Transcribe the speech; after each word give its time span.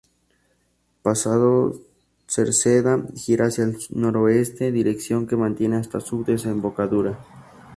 Pasado 1.03 1.79
Cerceda, 2.25 3.03
gira 3.15 3.45
hacia 3.45 3.65
el 3.65 3.77
noroeste, 3.91 4.71
dirección 4.71 5.27
que 5.27 5.35
mantiene 5.35 5.75
hasta 5.75 5.99
su 5.99 6.23
desembocadura. 6.23 7.19